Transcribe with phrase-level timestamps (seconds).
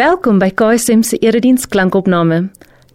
[0.00, 2.46] Welkom by KSM se erediens klankopname.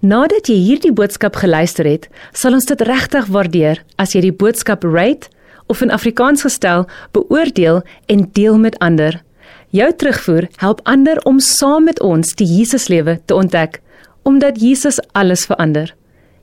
[0.02, 4.88] Nadat jy hierdie boodskap geluister het, sal ons dit regtig waardeer as jy die boodskap
[4.88, 5.30] rate
[5.70, 9.20] of in Afrikaans gestel beoordeel en deel met ander.
[9.70, 13.84] Jou terugvoer help ander om saam met ons die Jesuslewe te ontdek,
[14.26, 15.94] omdat Jesus alles verander.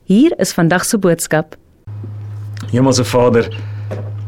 [0.07, 1.57] Hier is vandag se boodskap.
[2.71, 3.51] Hemelse Vader,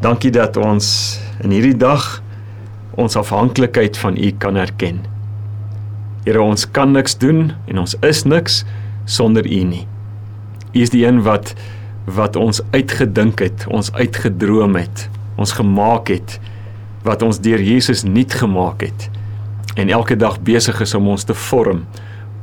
[0.04, 1.16] dankie dat ons
[1.48, 2.18] in hierdie dag
[3.00, 5.15] ons afhanklikheid van U kan erken.
[6.26, 8.64] Here ons kan niks doen en ons is niks
[9.06, 9.86] sonder U nie.
[10.74, 11.54] U is die een wat
[12.06, 15.08] wat ons uitgedink het, ons uitgedroom het,
[15.42, 16.38] ons gemaak het
[17.06, 19.08] wat ons deur Jesus nuut gemaak het
[19.76, 21.84] en elke dag besig is om ons te vorm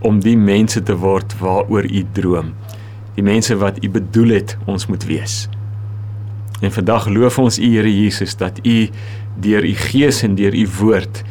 [0.02, 2.52] om die mense te word waaroor U droom.
[3.16, 5.46] Die mense wat U bedoel het ons moet wees.
[6.62, 8.88] En vandag loof ons U Here Jesus dat U
[9.42, 11.22] deur U Gees en deur U woord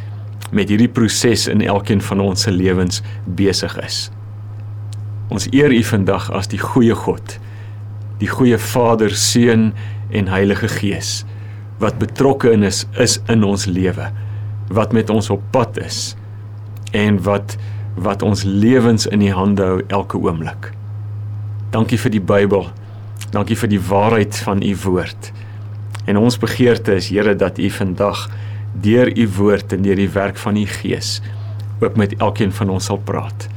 [0.51, 4.09] met hierdie proses in elkeen van ons se lewens besig is.
[5.31, 7.37] Ons eer U vandag as die goeie God,
[8.19, 9.71] die goeie Vader, Seun
[10.11, 11.21] en Heilige Gees
[11.81, 14.11] wat betrokke is is in ons lewe,
[14.69, 16.15] wat met ons op pad is
[16.93, 17.57] en wat
[18.01, 20.69] wat ons lewens in die hande hou elke oomblik.
[21.73, 22.69] Dankie vir die Bybel.
[23.35, 25.31] Dankie vir die waarheid van u woord.
[26.07, 28.29] En ons begeerte is Here dat u vandag
[28.73, 31.21] deur u woord en deur die werk van u gees
[31.81, 33.47] ook met elkeen van ons sal praat.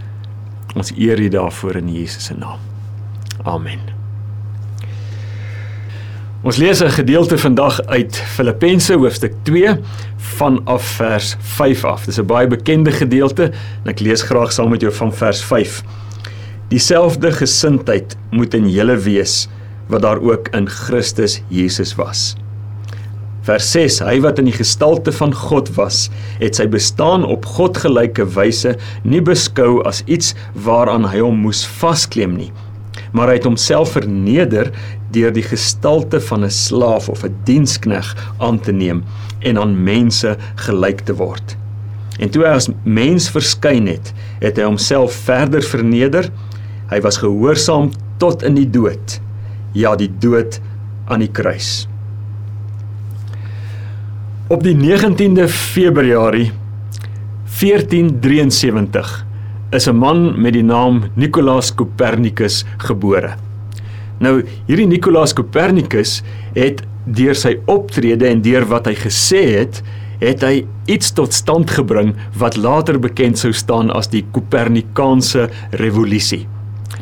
[0.74, 2.58] Ons eer u daarvoor in Jesus se naam.
[3.42, 3.80] Amen.
[6.44, 9.76] Ons lees 'n gedeelte vandag uit Filippense hoofstuk 2
[10.16, 12.04] vanaf vers 5 af.
[12.04, 13.42] Dis 'n baie bekende gedeelte
[13.82, 15.82] en ek lees graag saam met jou van vers 5.
[16.68, 19.48] Dieselfde gesindheid moet in julle wees
[19.86, 22.36] wat daar ook in Christus Jesus was.
[23.44, 26.06] Vers 6: Hy wat in die gestalte van God was,
[26.40, 28.72] het sy bestaan op God gelyke wyse
[29.04, 30.32] nie beskou as iets
[30.64, 32.48] waaraan hy hom moes vasklem nie,
[33.12, 34.72] maar hy het homself verneder
[35.12, 39.04] deur die gestalte van 'n slaaf of 'n dienskneg aan te neem
[39.44, 41.56] en aan mense gelyk te word.
[42.18, 46.30] En toe hy as mens verskyn het, het hy homself verder verneder.
[46.90, 49.20] Hy was gehoorsaam tot in die dood.
[49.74, 50.60] Ja, die dood
[51.08, 51.88] aan die kruis.
[54.44, 56.50] Op die 19de Februarie
[57.48, 59.26] 1473
[59.70, 63.34] is 'n man met die naam Nicolaas Copernicus gebore.
[64.18, 66.22] Nou hierdie Nicolaas Copernicus
[66.52, 69.82] het deur sy optrede en deur wat hy gesê het,
[70.20, 76.46] het hy iets tot stand gebring wat later bekend sou staan as die Kopernikaanse revolusie.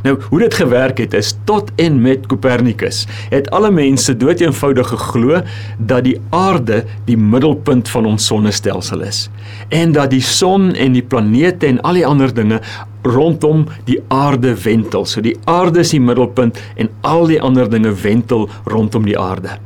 [0.02, 5.40] Nou, hoe dit gewerk het is tot en met Copernicus het alle mense doeteenvoudig geglo
[5.78, 9.28] dat die aarde die middelpunt van ons sonnestelsel is
[9.68, 12.60] en dat die son en die planete en al die ander dinge
[13.02, 15.06] rondom die aarde wentel.
[15.06, 19.58] So die aarde is die middelpunt en al die ander dinge wentel rondom die aarde.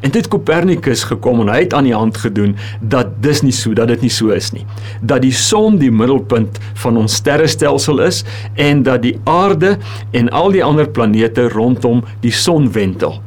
[0.00, 3.74] En dit Copernicus gekom en hy het aan die hand gedoen dat dis nie so
[3.76, 4.66] dat dit nie so is nie.
[5.00, 8.22] Dat die son die middelpunt van ons sterrestelsel is
[8.54, 9.76] en dat die aarde
[10.10, 13.18] en al die ander planete rondom die son wentel.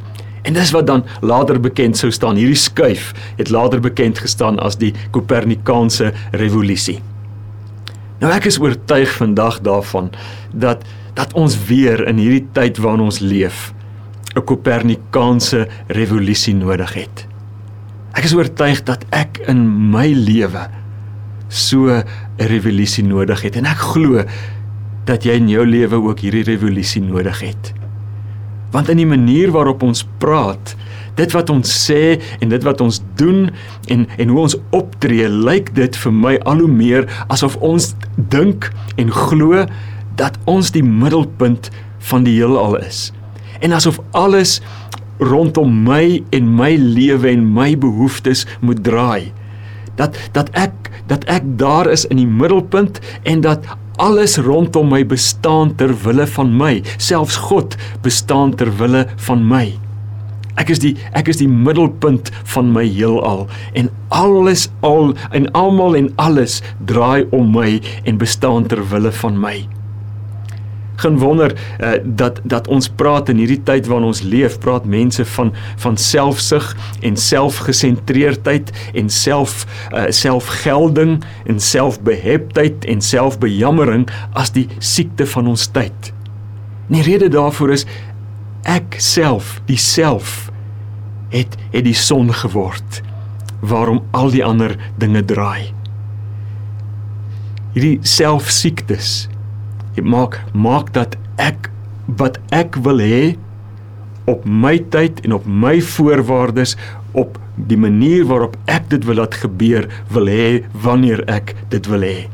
[0.42, 2.40] En dis wat dan later bekend sou staan.
[2.40, 7.00] Hierdie skuif het later bekend gestaan as die Kopernikaanse revolusie.
[8.22, 10.12] Nou ek is oortuig vandag daarvan
[10.54, 13.74] dat dat ons weer in hierdie tyd waarin ons leef
[14.36, 17.28] 'n Kopernikaanse revolusie nodig het.
[18.16, 20.68] Ek is oortuig dat ek in my lewe
[21.48, 22.04] so 'n
[22.38, 24.24] revolusie nodig het en ek glo
[25.06, 27.74] dat jy in jou lewe ook hierdie revolusie nodig het.
[28.72, 30.76] Want in die manier waarop ons praat,
[31.16, 33.50] dit wat ons sê en dit wat ons doen
[33.88, 38.72] en en hoe ons optree, lyk dit vir my al hoe meer asof ons dink
[38.96, 39.66] en glo
[40.16, 41.70] dat ons die middelpunt
[42.00, 43.12] van die heelal is
[43.62, 44.60] en asof alles
[45.22, 49.32] rondom my en my lewe en my behoeftes moet draai.
[49.96, 50.74] Dat dat ek
[51.08, 53.66] dat ek daar is in die middelpunt en dat
[54.02, 59.66] alles rondom my bestaan ter wille van my, selfs God bestaan ter wille van my.
[60.60, 63.46] Ek is die ek is die middelpunt van my heelal
[63.78, 69.40] en alles al en almal en alles draai om my en bestaan ter wille van
[69.40, 69.62] my
[71.02, 75.26] geen wonder uh, dat dat ons praat in hierdie tyd waarin ons leef, praat mense
[75.36, 76.72] van van selfsug
[77.02, 85.68] en selfgesentreerdheid en self uh, selfgelding en selfbeheptheid en selfbejammering as die siekte van ons
[85.74, 86.14] tyd.
[86.90, 87.86] En die rede daarvoor is
[88.70, 90.50] ek self, die self
[91.32, 93.02] het het die son geword
[93.62, 95.72] waarom al die ander dinge draai.
[97.72, 99.30] hierdie selfsiektes
[99.96, 101.70] dit maak maak dat ek
[102.20, 103.36] wat ek wil hê
[104.30, 106.76] op my tyd en op my voorwaardes
[107.18, 112.06] op die manier waarop ek dit wil laat gebeur wil hê wanneer ek dit wil
[112.06, 112.30] hê.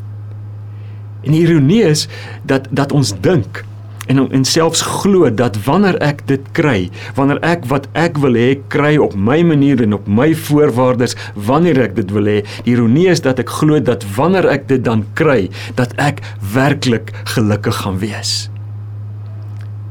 [1.25, 2.05] En die ironie is
[2.47, 3.63] dat dat ons dink
[4.07, 8.57] en en selfs glo dat wanneer ek dit kry, wanneer ek wat ek wil hê
[8.73, 13.07] kry op my manier en op my voorwaardes, wanneer ek dit wil hê, die ironie
[13.11, 15.47] is dat ek glo dat wanneer ek dit dan kry,
[15.79, 16.23] dat ek
[16.53, 18.35] werklik gelukkig gaan wees.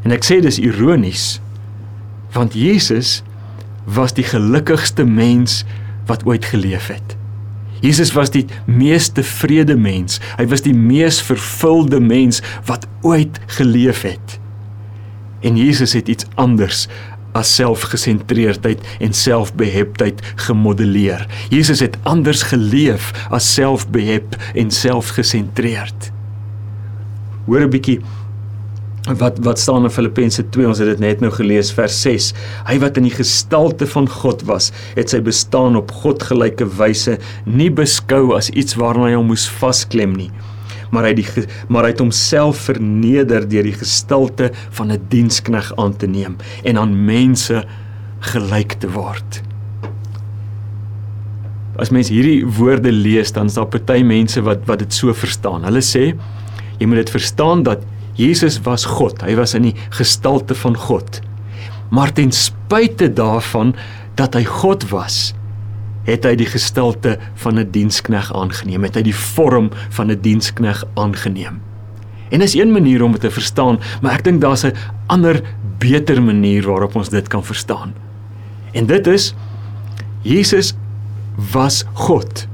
[0.04, 1.36] En ek sê dis ironies
[2.36, 3.22] want Jesus
[3.88, 5.62] was die gelukkigste mens
[6.06, 7.15] wat ooit geleef het.
[7.80, 10.20] Jesus was die mees tevrede mens.
[10.38, 14.38] Hy was die mees vervulde mens wat ooit geleef het.
[15.44, 16.86] En Jesus het iets anders
[17.36, 21.26] as selfgesentreerdheid en selfbeheptheid gemodelleer.
[21.52, 26.10] Jesus het anders geleef as selfbehep en selfgesentreerd.
[27.46, 28.00] Hoor 'n bietjie
[29.06, 32.32] wat wat staan in Filippense 2 ons het dit net nou gelees vers 6
[32.66, 37.70] hy wat in die gestalte van God was het sy bestaan op godgelyke wyse nie
[37.70, 40.30] beskou as iets waarna hy hom moes vasklem nie.
[40.94, 41.26] Maar hy die
[41.72, 46.78] maar hy het homself verneder deur die gestalte van 'n dienskneg aan te neem en
[46.78, 47.64] aan mense
[48.32, 49.42] gelyk te word.
[51.78, 55.64] As mens hierdie woorde lees dan is daar party mense wat wat dit so verstaan.
[55.64, 56.14] Hulle sê
[56.78, 57.82] jy moet dit verstaan dat
[58.16, 59.22] Jesus was God.
[59.22, 61.20] Hy was in die gestalte van God.
[61.90, 63.74] Maar ten spyte daarvan
[64.16, 65.34] dat hy God was,
[66.06, 68.82] het hy die gestalte van 'n dienskneg aangeneem.
[68.82, 71.60] Het hy die vorm van 'n dienskneg aangeneem.
[72.30, 74.74] En is een manier om dit te verstaan, maar ek dink daar's 'n
[75.06, 75.42] ander
[75.78, 77.94] beter manier waarop ons dit kan verstaan.
[78.72, 79.34] En dit is
[80.22, 80.74] Jesus
[81.52, 82.46] was God.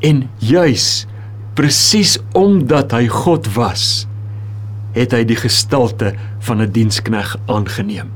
[0.00, 1.06] En juis
[1.54, 4.06] presies omdat hy God was,
[4.92, 8.10] het hy die gestalte van 'n dienskneg aangeneem.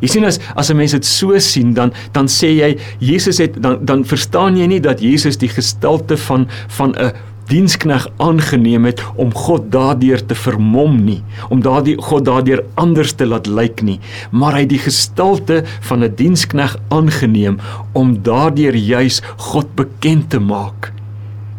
[0.00, 3.62] Jy sien as as 'n mens dit so sien dan dan sê jy Jesus het
[3.62, 7.12] dan dan verstaan jy nie dat Jesus die gestalte van van 'n
[7.50, 13.26] dienskneg aangeneem het om God daardeur te vermom nie, om daardie God daardeur anders te
[13.26, 13.98] laat lyk nie,
[14.30, 17.58] maar hy die gestalte van 'n dienskneg aangeneem
[17.92, 20.92] om daardeur juis God bekend te maak.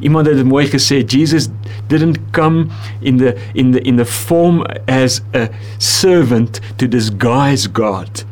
[0.01, 1.49] Iemand het mooi gesê, Jesus
[1.87, 2.67] didn't come
[2.99, 8.25] in the in the in the form as a servant to disguise God.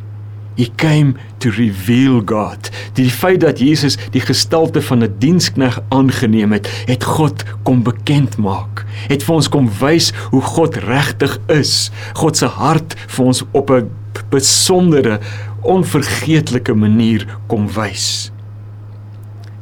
[0.60, 2.69] He came to reveal God.
[2.94, 8.38] Die feit dat Jesus die gestalte van 'n dienskneg aangeneem het, het God kom bekend
[8.38, 8.86] maak.
[9.07, 11.92] Het vir ons kom wys hoe God regtig is.
[12.13, 13.89] God se hart vir ons op 'n
[14.30, 15.19] besondere,
[15.62, 18.31] onvergeetlike manier kom wys.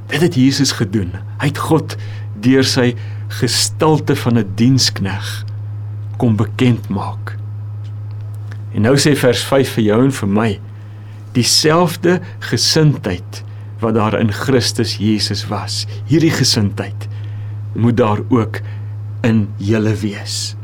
[0.08, 1.12] Dit het Jesus gedoen.
[1.42, 1.96] Hy het God
[2.42, 2.94] deur sy
[3.40, 5.46] gestalte van 'n dienskneg
[6.18, 7.38] kom bekend maak.
[8.74, 10.60] En nou sê vers 5 vir jou en vir my
[11.34, 13.44] dieselfde gesindheid
[13.80, 15.86] wat daar in Christus Jesus was.
[16.06, 17.08] Hierdie gesindheid
[17.74, 18.60] moet daar ook
[19.22, 20.57] in julle wees.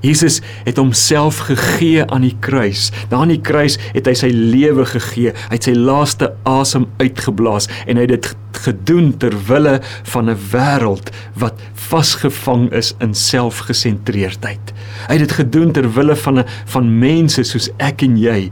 [0.00, 2.88] Jesus het homself gegee aan die kruis.
[3.08, 5.34] Daar aan die kruis het hy sy lewe gegee.
[5.48, 8.30] Hy het sy laaste asem uitgeblaas en hy het dit
[8.64, 9.78] gedoen ter wille
[10.12, 14.72] van 'n wêreld wat vasgevang is in selfgesentreerdheid.
[15.08, 18.50] Hy het dit gedoen ter wille van 'n van mense soos ek en jy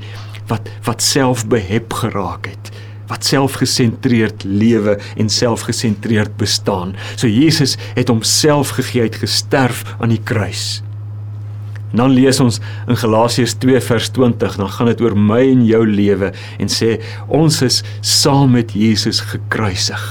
[0.49, 2.71] wat wat selfbehep geraak het
[3.09, 6.95] wat selfgesentreerd lewe en selfgesentreerd bestaan.
[7.17, 10.83] So Jesus het homself gegee, het gesterf aan die kruis.
[11.93, 15.65] En dan lees ons in Galasiërs 2 vers 20, dan gaan dit oor my en
[15.67, 20.05] jou lewe en sê ons is saam met Jesus gekruisig.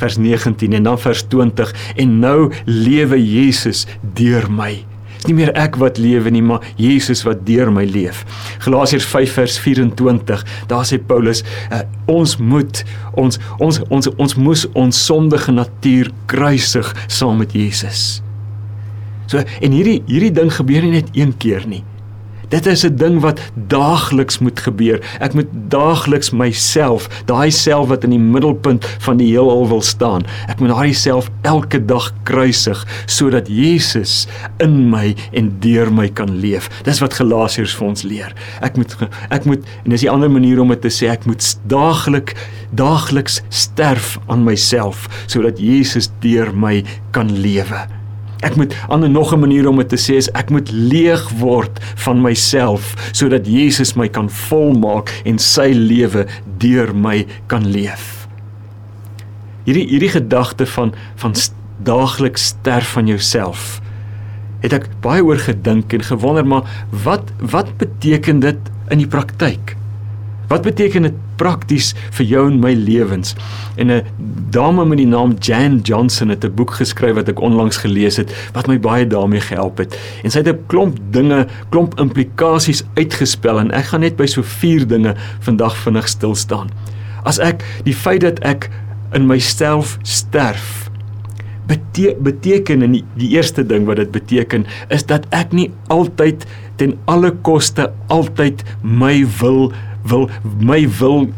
[0.00, 3.84] Vers 19 en dan vers 20 en nou lewe Jesus
[4.16, 4.72] deur my.
[5.22, 8.24] Dis nie meer ek wat lewe nie, maar Jesus wat deur my leef.
[8.64, 10.42] Galasiërs 5 vers 24,
[10.72, 12.82] daar sê Paulus, uh, ons moet
[13.14, 18.18] ons ons ons ons moes ons sondige natuur kruisig saam met Jesus.
[19.32, 21.80] So en hierdie hierdie ding gebeur nie net een keer nie.
[22.52, 25.00] Dit is 'n ding wat daagliks moet gebeur.
[25.20, 30.26] Ek moet daagliks myself, daai self wat in die middelpunt van die heelal wil staan.
[30.48, 34.26] Ek moet daai self elke dag kruisig sodat Jesus
[34.58, 36.68] in my en deur my kan leef.
[36.84, 38.34] Dis wat Galasiërs vir ons leer.
[38.60, 38.96] Ek moet
[39.30, 42.36] ek moet en dis 'n ander manier om dit te sê, ek moet daaglik
[42.70, 48.01] daagliks sterf aan myself sodat Jesus deur my kan lewe.
[48.42, 51.78] Ek moet ander nog 'n manier om dit te sê is ek moet leeg word
[52.04, 56.26] van myself sodat Jesus my kan volmaak en sy lewe
[56.58, 58.26] deur my kan leef.
[59.64, 61.34] Hierdie hierdie gedagte van van
[61.82, 63.80] daagliks sterf van jouself,
[64.60, 68.58] het ek baie oor gedink en gewonder maar wat wat beteken dit
[68.90, 69.76] in die praktyk?
[70.52, 73.32] Wat beteken dit prakties vir jou en my lewens?
[73.80, 74.02] En 'n
[74.52, 78.30] dame met die naam Jan Johnson het 'n boek geskryf wat ek onlangs gelees het
[78.52, 79.98] wat my baie daarmee gehelp het.
[80.22, 84.42] En sy het 'n klomp dinge, klomp implikasies uitgespel en ek gaan net by so
[84.42, 86.70] vier dinge vandag vinnig stil staan.
[87.24, 88.68] As ek die feit dat ek
[89.12, 90.90] in myself sterf
[91.66, 96.44] bete beteken en die, die eerste ding wat dit beteken is dat ek nie altyd
[96.76, 99.72] ten alle koste altyd my wil
[100.08, 100.28] wil
[100.58, 101.28] my wil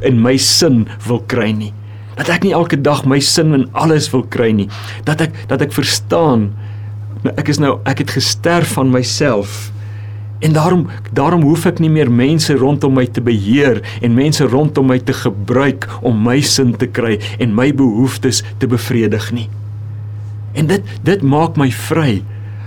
[0.00, 1.72] in my sin wil kry nie.
[2.16, 4.68] Dat ek nie elke dag my sin in alles wil kry nie.
[5.08, 6.50] Dat ek dat ek verstaan
[7.22, 9.70] nou ek is nou ek het gesterf van myself.
[10.42, 14.90] En daarom daarom hoef ek nie meer mense rondom my te beheer en mense rondom
[14.90, 19.48] my te gebruik om my sin te kry en my behoeftes te bevredig nie.
[20.58, 22.20] En dit dit maak my vry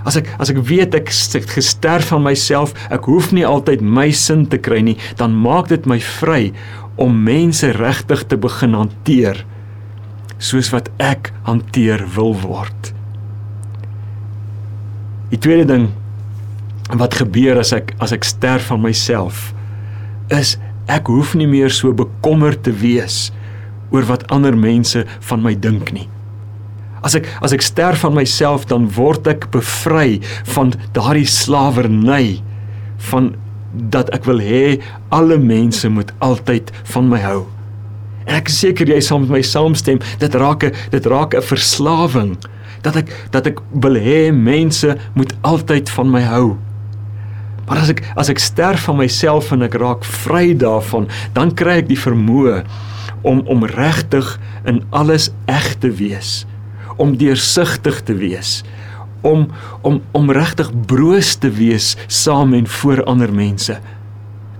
[0.05, 4.45] As ek as ek weet ek gesterf van myself, ek hoef nie altyd my sin
[4.49, 6.53] te kry nie, dan maak dit my vry
[7.01, 9.43] om mense regtig te begin hanteer
[10.37, 12.91] soos wat ek hanteer wil word.
[15.31, 15.89] Die tweede ding
[16.93, 19.49] wat gebeur as ek as ek sterf van myself
[20.33, 20.55] is
[20.91, 23.31] ek hoef nie meer so bekommerd te wees
[23.89, 26.05] oor wat ander mense van my dink nie.
[27.05, 30.19] As ek as ek sterf van myself dan word ek bevry
[30.55, 32.41] van daardie slawerny
[33.11, 33.35] van
[33.91, 34.79] dat ek wil hê
[35.13, 37.43] alle mense moet altyd van my hou.
[38.25, 41.45] En ek is seker jy sal met my saamstem, dit raak 'n dit raak 'n
[41.45, 42.37] verslawing
[42.81, 46.57] dat ek dat ek wil hê mense moet altyd van my hou.
[47.67, 51.81] Maar as ek as ek sterf van myself en ek raak vry daarvan, dan kry
[51.81, 52.63] ek die vermoë
[53.23, 56.45] om om regtig in alles eg te wees
[57.01, 58.63] om deursigtig te wees
[59.25, 59.47] om
[59.81, 63.77] om om regtig broos te wees saam en voor ander mense.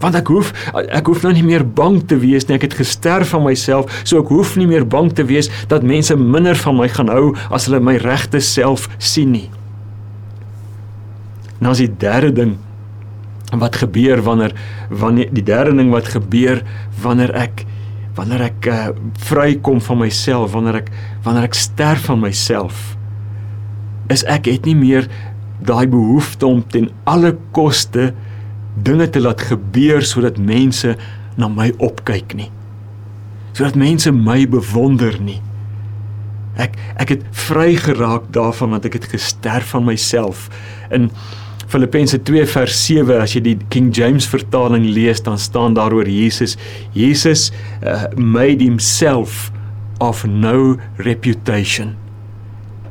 [0.01, 2.57] Want ek hoef ek hoef nou nie meer bang te wees nie.
[2.57, 6.17] Ek het gesterf van myself so ek hoef nie meer bang te wees dat mense
[6.19, 9.49] minder van my gaan hou as hulle my regte self sien nie.
[11.61, 12.57] Nou as die derde ding
[13.55, 14.55] wat gebeur wanneer
[14.89, 16.65] wanneer die derde ding wat gebeur
[17.01, 17.65] wanneer ek
[18.15, 18.83] wanneer ek uh,
[19.27, 20.91] vrykom van myself, wanneer ek
[21.25, 22.93] wanneer ek sterf van myself,
[24.13, 25.09] is ek het nie meer
[25.65, 28.11] daai behoefte om ten alle koste
[28.85, 30.93] dinge te laat gebeur sodat mense
[31.39, 32.51] na my opkyk nie.
[33.55, 35.39] Sodat mense my bewonder nie.
[36.59, 40.47] Ek ek het vry geraak daarvan want ek het gesterf van myself.
[40.93, 41.09] In
[41.71, 46.07] Filippense 2 vers 7 as jy die King James vertaling lees dan staan daar oor
[46.07, 46.55] Jesus
[46.93, 47.49] Jesus
[47.81, 49.49] uh, made himself
[49.99, 51.95] of no reputation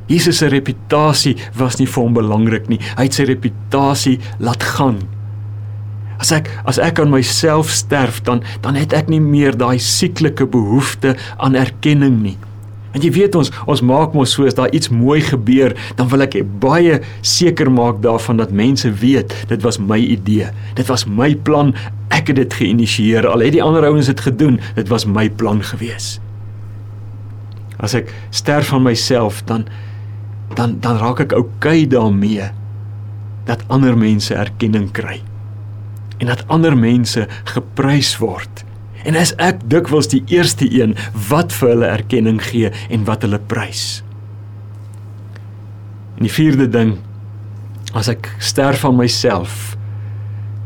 [0.09, 5.03] Jesus se reputasie was nie vir hom belangrik nie hy het sy reputasie laat gaan
[6.23, 10.47] As ek as ek aan myself sterf dan dan het ek nie meer daai sieklike
[10.49, 12.37] behoefte aan erkenning nie
[12.95, 16.23] En jy weet ons ons maak mos so as daar iets mooi gebeur, dan wil
[16.23, 20.53] ek baie seker maak daarvan dat mense weet dit was my idee.
[20.79, 21.75] Dit was my plan.
[22.15, 23.27] Ek het dit geïnisieer.
[23.27, 26.21] Al het die ander ouens dit gedoen, dit was my plan gewees.
[27.79, 29.67] As ek sterf van myself, dan
[30.55, 32.51] dan dan raak ek oukei daarmee
[33.49, 35.21] dat ander mense erkenning kry
[36.23, 38.63] en dat ander mense geprys word.
[39.05, 40.95] En as ek dikwels die eerste een
[41.29, 44.05] wat vir hulle erkenning gee en wat hulle prys.
[46.17, 46.97] En die vierde ding
[47.95, 49.75] as ek sterf van myself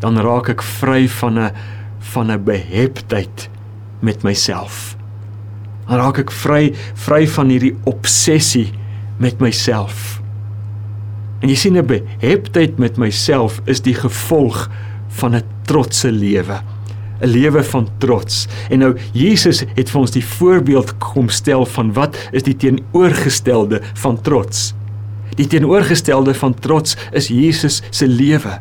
[0.02, 1.50] dan raak ek vry van 'n
[2.12, 3.48] van 'n beheptheid
[4.00, 4.97] met myself.
[5.88, 8.68] Dan raak ek vry vry van hierdie obsessie
[9.18, 10.20] met myself.
[11.40, 14.68] En jy sien 'n beheptheid met myself is die gevolg
[15.08, 16.60] van 'n trotse lewe.
[17.20, 18.46] 'n lewe van trots.
[18.70, 23.80] En nou Jesus het vir ons die voorbeeld kom stel van wat is die teenoorgestelde
[23.94, 24.74] van trots?
[25.34, 28.58] Die teenoorgestelde van trots is Jesus se lewe.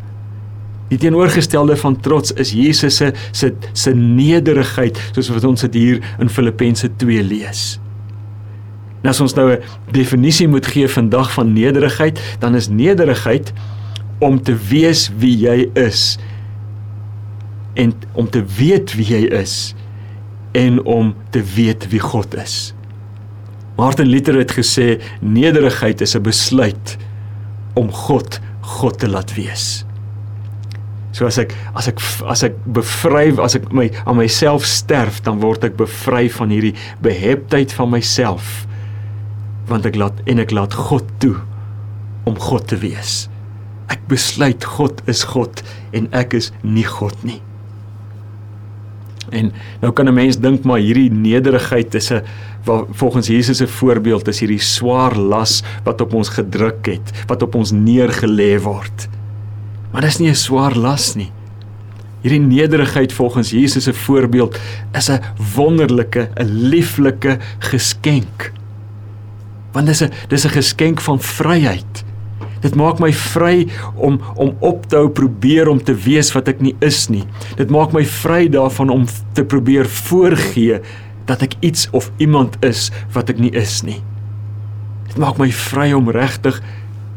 [0.87, 5.99] Die teenoorgestelde van trots is Jesus se se se nederigheid, soos wat ons dit hier
[6.19, 7.79] in Filippense 2 lees.
[9.03, 13.53] Nou as ons nou 'n definisie moet gee vandag van nederigheid, dan is nederigheid
[14.19, 16.17] om te wees wie jy is
[17.73, 19.75] en om te weet wie hy is
[20.51, 22.73] en om te weet wie God is.
[23.77, 26.97] Martin Luther het gesê nederigheid is 'n besluit
[27.73, 29.85] om God God te laat wees.
[31.17, 35.39] So as ek as ek as ek bevry as ek my aan myself sterf, dan
[35.41, 38.67] word ek bevry van hierdie beheptheid van myself
[39.67, 41.33] want ek laat en ek laat God toe
[42.29, 43.25] om God te wees.
[43.91, 45.63] Ek besluit God is God
[45.97, 47.41] en ek is nie God nie.
[49.33, 52.21] En nou kan 'n mens dink maar hierdie nederigheid is 'n
[52.93, 57.55] volgens Jesus se voorbeeld is hierdie swaar las wat op ons gedruk het, wat op
[57.55, 59.16] ons neergelê word.
[59.91, 61.31] Maar dis nie 'n swaar las nie.
[62.21, 64.59] Hierdie nederigheid volgens Jesus se voorbeeld
[64.93, 65.21] is 'n
[65.55, 68.51] wonderlike, 'n lieflike geskenk.
[69.71, 72.03] Want dis 'n dis 'n geskenk van vryheid.
[72.61, 76.59] Dit maak my vry om om op te hou probeer om te wees wat ek
[76.59, 77.23] nie is nie.
[77.55, 80.81] Dit maak my vry daarvan om te probeer voorgee
[81.25, 84.01] dat ek iets of iemand is wat ek nie is nie.
[85.07, 86.61] Dit maak my vry om regtig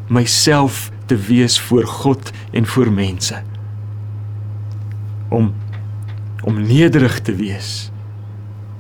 [0.09, 3.43] myself te wees voor God en voor mense.
[5.29, 5.55] Om
[6.41, 7.91] om nederig te wees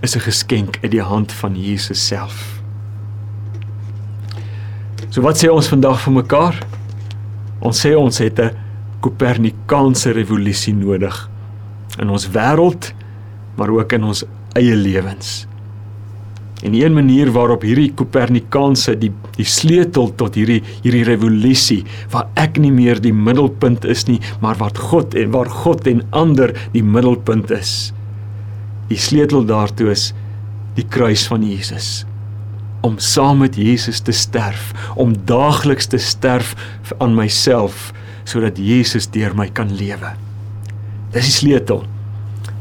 [0.00, 2.62] is 'n geskenk uit die hand van Jesus self.
[5.08, 6.58] So wat sê ons vandag vir mekaar?
[7.58, 8.56] Ons sê ons het 'n
[9.00, 11.30] Kopernikaanse revolusie nodig
[11.98, 12.94] in ons wêreld,
[13.54, 15.46] maar ook in ons eie lewens.
[16.62, 21.80] En een manier waarop hierdie Kopernikaanse die die sleutel tot hierdie hierdie revolusie
[22.12, 26.04] waar ek nie meer die middelpunt is nie, maar wat God en waar God en
[26.10, 27.94] ander die middelpunt is.
[28.90, 30.10] Die sleutel daartoe is
[30.76, 32.04] die kruis van Jesus
[32.80, 36.54] om saam met Jesus te sterf, om daagliks te sterf
[36.98, 37.90] aan myself
[38.28, 40.14] sodat Jesus deur my kan lewe.
[41.12, 41.82] Dis die sleutel.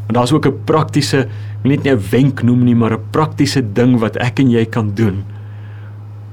[0.08, 1.27] En daar's ook 'n praktiese,
[1.63, 4.94] net nie 'n wenk noem nie, maar 'n praktiese ding wat ek en jy kan
[4.94, 5.24] doen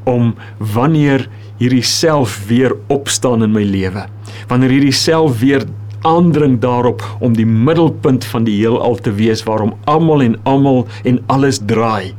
[0.04, 1.28] om wanneer
[1.58, 4.06] hierdie self weer opstaan in my lewe.
[4.48, 5.66] Wanneer hierdie self weer
[6.06, 11.18] aandring daarop om die middelpunt van die heelal te wees waarom almal en almal en
[11.26, 12.14] alles draai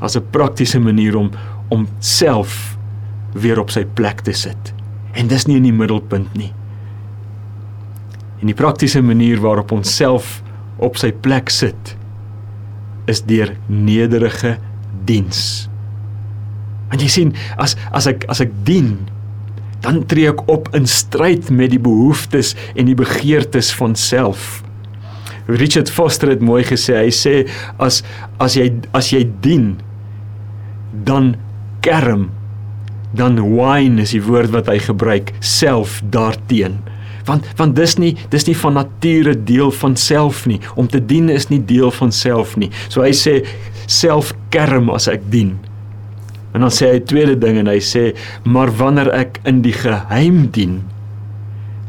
[0.00, 1.30] as 'n praktiese manier om
[1.68, 2.76] om self
[3.32, 4.72] weer op sy plek te sit.
[5.12, 6.52] En dis nie in die middelpunt nie.
[8.40, 10.42] En die praktiese manier waarop ons self
[10.78, 11.96] op sy plek sit
[13.10, 14.56] is deur nederige
[15.06, 15.68] diens.
[16.90, 18.96] Want jy sien, as as ek as ek dien,
[19.84, 24.60] dan tree ek op in stryd met die behoeftes en die begeertes van self.
[25.50, 27.34] Richard Foster het mooi gesê, hy sê
[27.78, 28.02] as
[28.42, 29.72] as jy as jy dien,
[30.92, 31.34] dan
[31.84, 32.28] kerm
[33.16, 36.78] dan whine is die woord wat hy gebruik self daarteen
[37.28, 40.60] want want dis nie dis nie van nature deel van self nie.
[40.74, 42.70] Om te dien is nie deel van self nie.
[42.88, 43.40] So hy sê
[43.90, 45.56] self kerm as ek dien.
[46.54, 48.10] En dan sê hy tweede ding en hy sê
[48.44, 50.80] maar wanneer ek in die geheim dien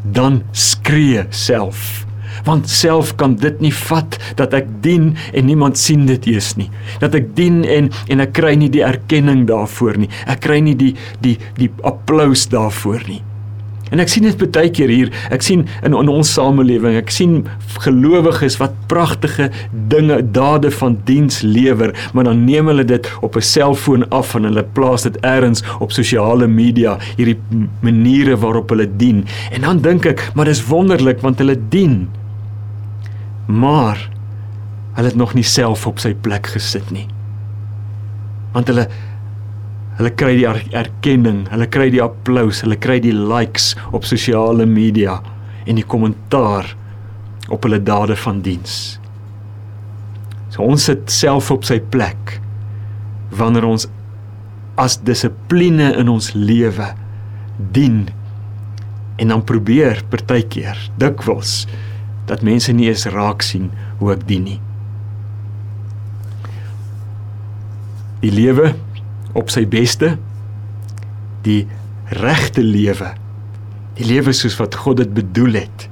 [0.02, 2.06] dan skree self.
[2.46, 6.72] Want self kan dit nie vat dat ek dien en niemand sien dit eers nie.
[7.04, 10.10] Dat ek dien en en ek kry nie die erkenning daarvoor nie.
[10.26, 13.22] Ek kry nie die die die applous daarvoor nie
[13.92, 15.12] En ek sien dit baie keer hier.
[15.32, 17.42] Ek sien in, in ons samelewing, ek sien
[17.84, 19.50] gelowiges wat pragtige
[19.92, 24.48] dinge, dade van diens lewer, maar dan neem hulle dit op 'n selfoon af en
[24.48, 27.38] hulle plaas dit elders op sosiale media, hierdie
[27.82, 29.26] maniere waarop hulle dien.
[29.52, 32.08] En dan dink ek, maar dis wonderlik want hulle dien
[33.52, 34.10] maar
[34.94, 37.08] hulle het nog nie self op sy plek gesit nie.
[38.52, 38.88] Want hulle
[40.02, 45.20] hulle kry die erkenning, hulle kry die applous, hulle kry die likes op sosiale media
[45.70, 46.72] en die kommentaar
[47.54, 48.98] op hulle dade van diens.
[50.50, 52.40] So ons sit self op sy plek
[53.38, 53.86] wanneer ons
[54.82, 56.90] as dissipline in ons lewe
[57.76, 58.08] dien
[59.22, 61.68] en dan probeer partykeer dikwels
[62.26, 64.60] dat mense nie eens raak sien hoe ek dien nie.
[68.26, 68.74] Die lewe
[69.34, 70.18] op sy beste,
[71.46, 71.68] die
[72.22, 73.14] regte lewe,
[73.98, 75.88] die lewe soos wat God dit bedoel het,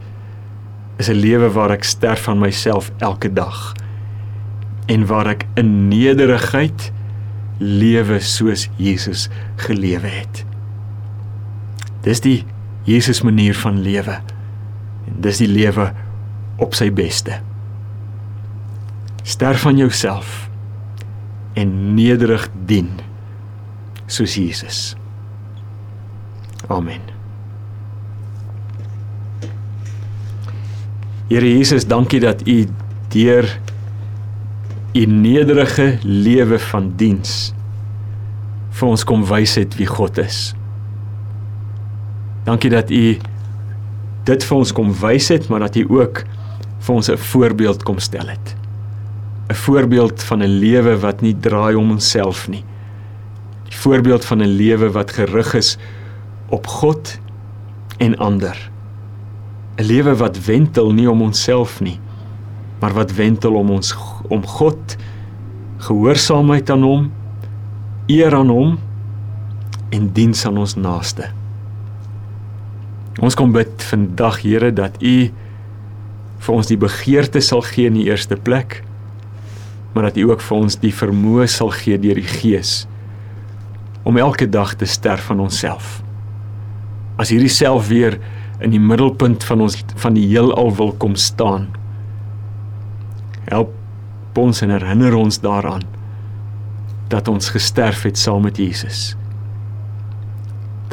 [1.00, 3.74] is 'n lewe waar ek sterf van myself elke dag
[4.88, 6.92] en waar ek in nederigheid
[7.58, 10.46] lewe soos Jesus gelewe het.
[12.02, 12.46] Dis die
[12.84, 14.20] Jesus manier van lewe.
[15.08, 15.92] En dis die lewe
[16.58, 17.40] op sy beste.
[19.24, 20.50] Sterf van jouself
[21.54, 22.90] en nederig dien
[24.10, 24.96] soos Jesus.
[26.68, 27.02] Amen.
[31.30, 32.66] Here Jesus, dankie dat U
[33.14, 33.46] deur
[34.94, 37.52] U nederige lewe van diens
[38.80, 40.54] vir ons kom wys het wie God is.
[42.48, 43.04] Dankie dat U
[44.30, 46.24] dit vir ons kom wys het, maar dat U ook
[46.80, 48.56] vir ons 'n voorbeeld kom stel het.
[49.50, 52.64] 'n Voorbeeld van 'n lewe wat nie draai om onsself nie.
[53.70, 55.78] Die voorbeeld van 'n lewe wat gerig is
[56.50, 57.20] op God
[57.98, 58.72] en ander.
[59.78, 62.00] 'n Lewe wat wentel nie om onsself nie,
[62.80, 63.96] maar wat wentel om ons
[64.28, 64.96] om God,
[65.78, 67.12] gehoorsaamheid aan hom,
[68.08, 68.78] eer aan hom
[69.90, 71.30] en diens aan ons naaste.
[73.20, 75.32] Ons kom bid vandag Here dat U
[76.40, 78.84] vir ons die begeerte sal gee in die eerste plek,
[79.94, 82.88] maar dat U ook vir ons die vermoë sal gee deur die Gees
[84.10, 86.00] om elke dag te sterf van onsself.
[87.22, 88.18] As hierdie self weer
[88.60, 91.70] in die middelpunt van ons van die heelal wil kom staan.
[93.52, 93.76] Help
[94.40, 95.84] ons en herinner ons daaraan
[97.12, 99.16] dat ons gesterf het saam met Jesus.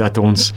[0.01, 0.51] Dat ons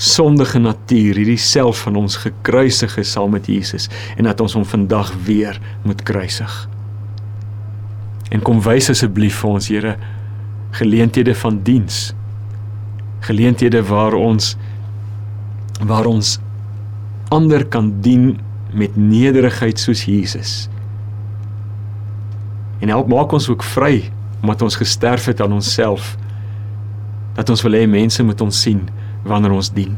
[0.00, 4.64] sondige natuur, hierdie self van ons gekruisig is saam met Jesus en dat ons hom
[4.64, 6.54] vandag weer moet kruisig.
[8.30, 9.96] En kom wys asseblief vir ons Here
[10.70, 12.12] geleenthede van diens.
[13.20, 14.56] Geleenthede waar ons
[15.80, 16.38] waar ons
[17.28, 18.40] ander kan dien
[18.72, 20.68] met nederigheid soos Jesus.
[22.78, 26.16] En help maak ons ook vry omdat ons gesterf het aan onsself.
[27.34, 28.86] Dat ons wil hê mense moet ons sien
[29.22, 29.96] wanneer ons dien.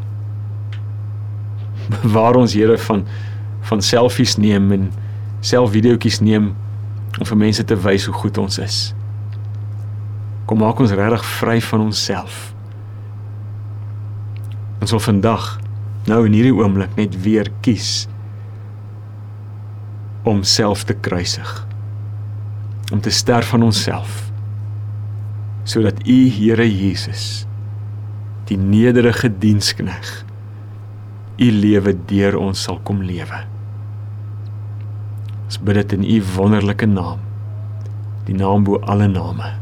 [2.15, 3.07] Waar ons Here van
[3.63, 4.89] van selfies neem en
[5.47, 6.49] selfvideoetjies neem
[7.21, 8.79] om vir mense te wys hoe goed ons is.
[10.47, 12.53] Kom maak ons regtig vry van onsself.
[14.83, 15.47] Ons wil vandag
[16.11, 18.09] nou in hierdie oomblik net weer kies
[20.27, 21.53] om self te kruisig.
[22.93, 24.29] Om te sterf van onsself
[25.63, 27.45] sodat U Here Jesus
[28.51, 30.11] die nederige dienskneg
[31.43, 33.41] u lewe deur ons sal kom lewe.
[35.47, 37.23] Ons bid dit in u wonderlike naam.
[38.29, 39.62] Die naam bo alle name.